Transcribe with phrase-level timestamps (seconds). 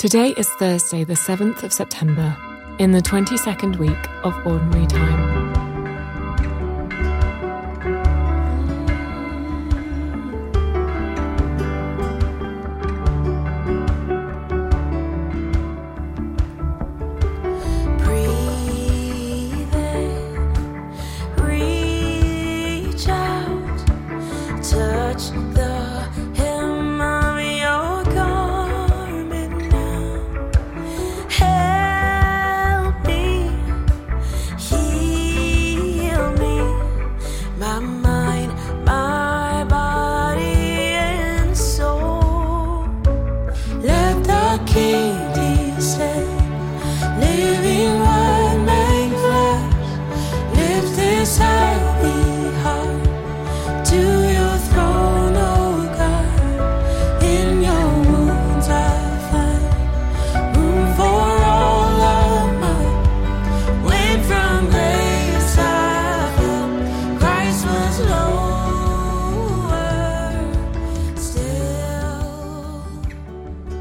[0.00, 2.34] Today is Thursday, the 7th of September,
[2.78, 5.39] in the 22nd week of Ordinary Time.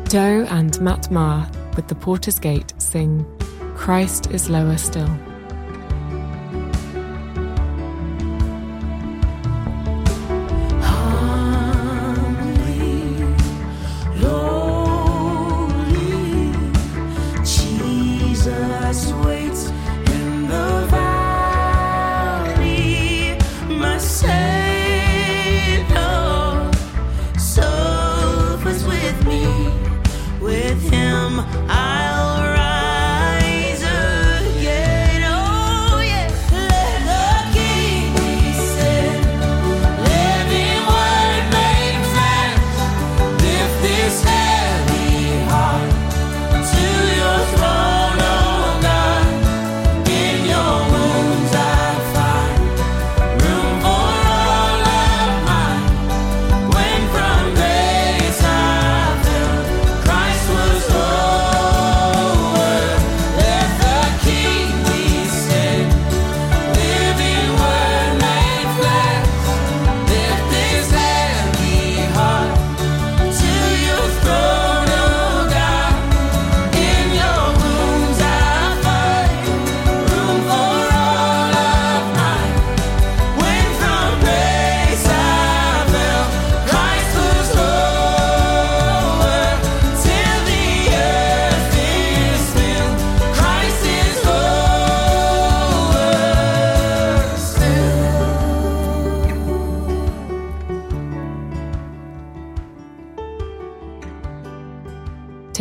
[0.10, 3.24] Doe and Matt Maher with the Porter's Gate sing
[3.76, 5.08] Christ is Lower Still.
[17.46, 20.98] Jesus waits in the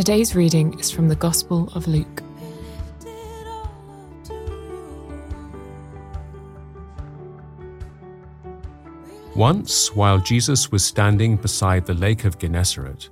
[0.09, 2.23] Today's reading is from the Gospel of Luke.
[9.35, 13.11] Once, while Jesus was standing beside the lake of Gennesaret,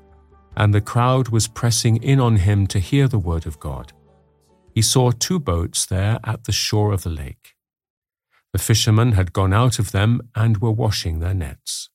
[0.55, 3.93] and the crowd was pressing in on him to hear the word of God,
[4.73, 7.53] he saw two boats there at the shore of the lake.
[8.53, 11.91] The fishermen had gone out of them and were washing their nets.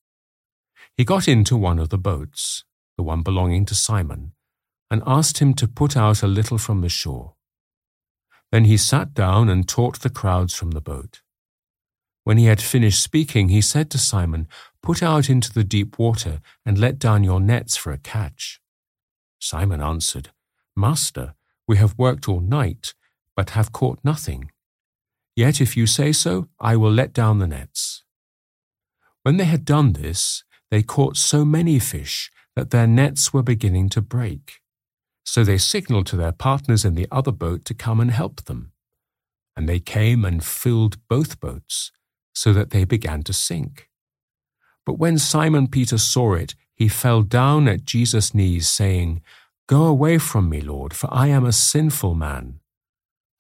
[0.97, 2.63] He got into one of the boats,
[2.97, 4.35] the one belonging to Simon,
[4.93, 7.33] and asked him to put out a little from the shore.
[8.51, 11.23] Then he sat down and taught the crowds from the boat.
[12.25, 14.47] When he had finished speaking, he said to Simon,
[14.83, 18.61] Put out into the deep water and let down your nets for a catch.
[19.39, 20.29] Simon answered,
[20.77, 21.37] Master,
[21.67, 22.93] we have worked all night,
[23.35, 24.51] but have caught nothing.
[25.35, 28.05] Yet if you say so, I will let down the nets.
[29.23, 33.89] When they had done this, they caught so many fish that their nets were beginning
[33.89, 34.62] to break.
[35.25, 38.73] So they signaled to their partners in the other boat to come and help them.
[39.57, 41.93] And they came and filled both boats
[42.35, 43.89] so that they began to sink.
[44.85, 49.23] But when Simon Peter saw it, he fell down at Jesus' knees, saying,
[49.69, 52.61] Go away from me, Lord, for I am a sinful man.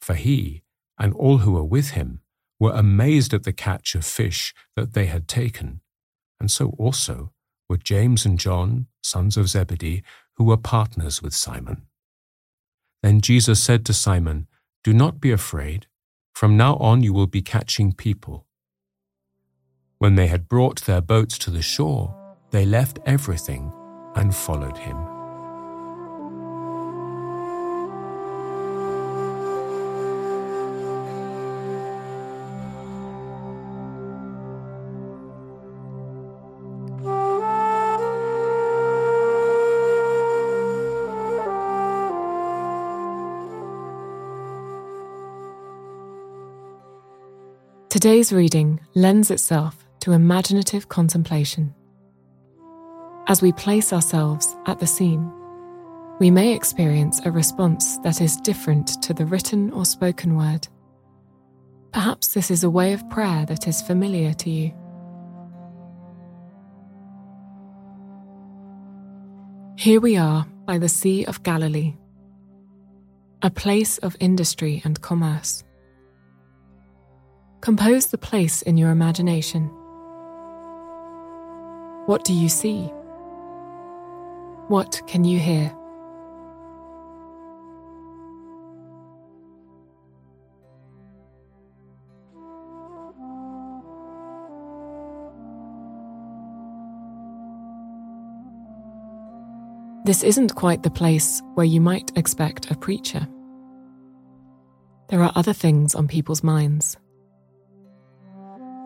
[0.01, 0.63] For he
[0.99, 2.21] and all who were with him
[2.61, 5.81] were amazed at the catch of fish that they had taken,
[6.39, 7.33] and so also
[7.69, 10.03] were James and John, sons of Zebedee,
[10.43, 11.83] who were partners with Simon.
[13.01, 14.49] Then Jesus said to Simon,
[14.83, 15.87] Do not be afraid.
[16.35, 18.49] From now on you will be catching people.
[19.99, 22.13] When they had brought their boats to the shore,
[22.51, 23.73] they left everything
[24.17, 25.12] and followed him.
[47.93, 51.75] Today's reading lends itself to imaginative contemplation.
[53.27, 55.31] As we place ourselves at the scene,
[56.19, 60.67] we may experience a response that is different to the written or spoken word.
[61.93, 64.73] Perhaps this is a way of prayer that is familiar to you.
[69.77, 71.95] Here we are by the Sea of Galilee,
[73.43, 75.63] a place of industry and commerce.
[77.63, 79.67] Compose the place in your imagination.
[82.07, 82.87] What do you see?
[84.67, 85.73] What can you hear?
[100.05, 103.29] This isn't quite the place where you might expect a preacher.
[105.11, 106.97] There are other things on people's minds.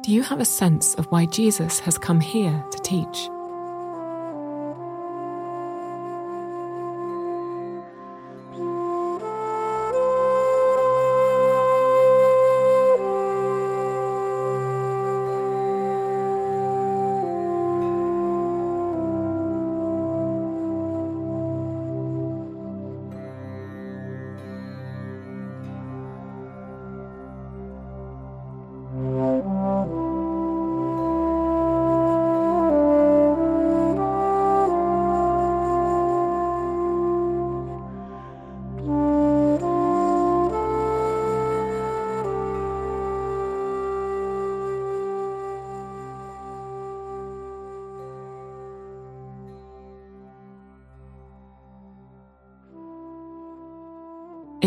[0.06, 3.28] Do you have a sense of why Jesus has come here to teach?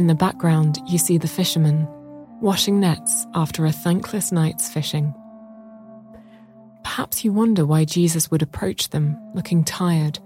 [0.09, 1.87] The background, you see the fishermen
[2.41, 5.13] washing nets after a thankless night's fishing.
[6.83, 10.17] Perhaps you wonder why Jesus would approach them looking tired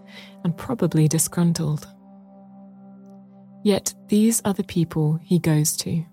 [0.44, 1.86] and probably disgruntled.
[3.64, 6.06] Yet these are the people he goes to.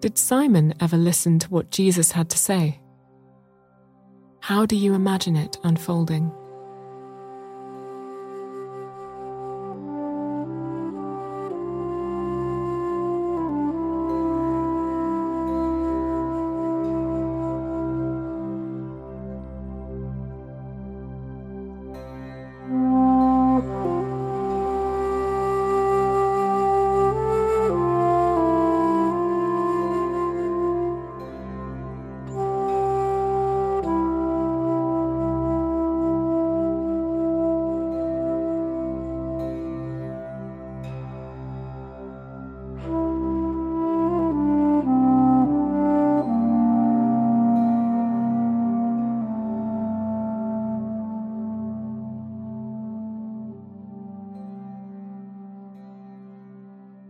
[0.00, 2.80] Did Simon ever listen to what Jesus had to say?
[4.40, 6.32] How do you imagine it unfolding?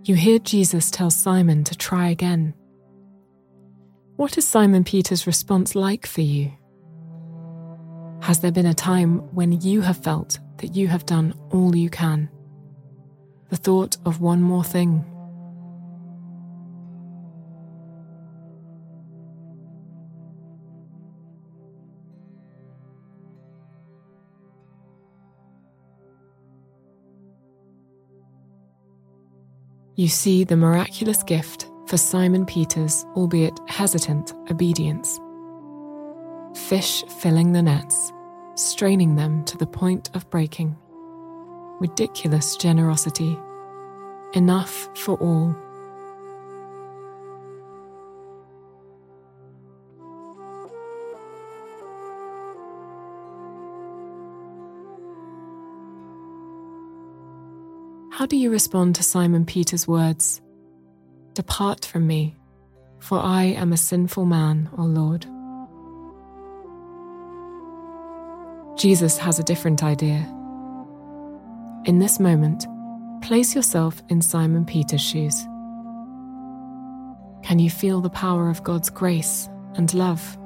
[0.04, 2.54] You hear Jesus tell Simon to try again.
[4.16, 6.52] What is Simon Peter's response like for you?
[8.22, 11.90] Has there been a time when you have felt that you have done all you
[11.90, 12.30] can?
[13.50, 15.04] The thought of one more thing
[29.96, 35.20] you see the miraculous gift for Simon Peter's, albeit hesitant, obedience.
[36.68, 38.12] Fish filling the nets,
[38.54, 40.76] straining them to the point of breaking.
[41.80, 43.38] Ridiculous generosity.
[44.34, 45.54] Enough for all.
[58.12, 60.42] How do you respond to Simon Peter's words?
[61.32, 62.36] Depart from me,
[62.98, 65.24] for I am a sinful man, O Lord.
[68.78, 70.28] Jesus has a different idea.
[71.86, 72.66] In this moment,
[73.22, 75.42] place yourself in Simon Peter's shoes.
[77.42, 80.36] Can you feel the power of God's grace and love?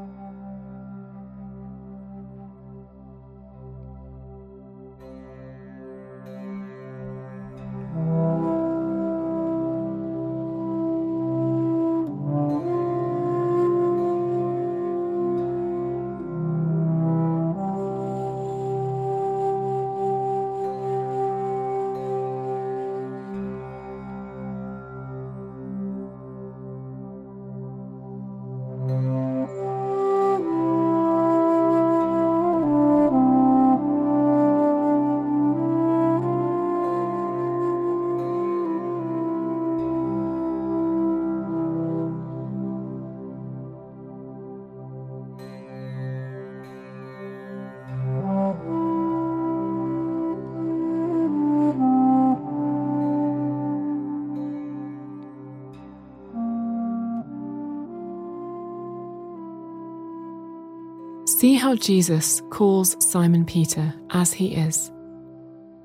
[61.39, 64.91] See how Jesus calls Simon Peter as he is,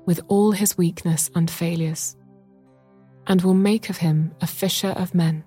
[0.06, 2.16] with all his weakness and failures,
[3.26, 5.44] and will make of him a fisher of men.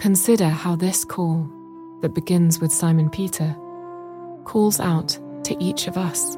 [0.00, 1.48] Consider how this call,
[2.02, 3.54] that begins with Simon Peter,
[4.46, 6.36] calls out to each of us.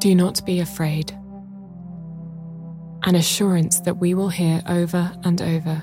[0.00, 1.12] Do not be afraid.
[3.02, 5.82] An assurance that we will hear over and over.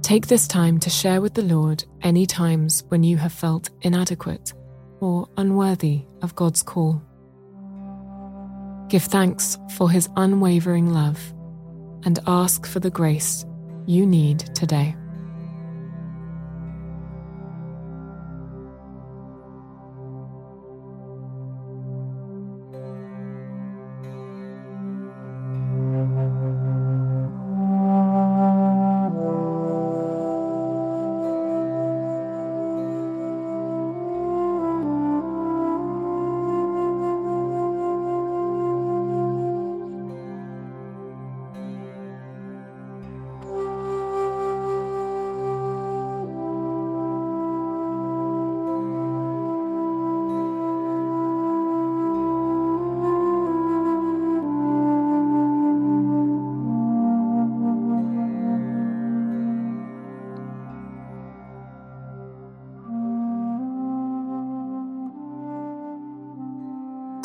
[0.00, 4.52] Take this time to share with the Lord any times when you have felt inadequate
[5.00, 7.02] or unworthy of God's call.
[8.88, 11.18] Give thanks for His unwavering love
[12.04, 13.44] and ask for the grace
[13.86, 14.94] you need today.